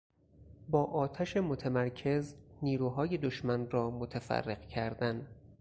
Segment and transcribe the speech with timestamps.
[0.69, 5.27] با آتش متمرکز نیروهای دشمن را متفرق کردن